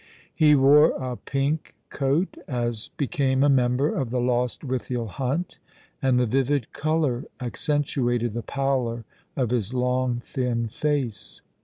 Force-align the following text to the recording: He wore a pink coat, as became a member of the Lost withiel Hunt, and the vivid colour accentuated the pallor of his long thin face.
He 0.33 0.55
wore 0.55 0.93
a 0.93 1.15
pink 1.15 1.75
coat, 1.91 2.35
as 2.47 2.89
became 2.97 3.43
a 3.43 3.49
member 3.49 3.93
of 3.93 4.09
the 4.09 4.19
Lost 4.19 4.61
withiel 4.61 5.07
Hunt, 5.07 5.59
and 6.01 6.19
the 6.19 6.25
vivid 6.25 6.73
colour 6.73 7.25
accentuated 7.39 8.33
the 8.33 8.41
pallor 8.41 9.05
of 9.35 9.51
his 9.51 9.75
long 9.75 10.19
thin 10.25 10.67
face. 10.69 11.43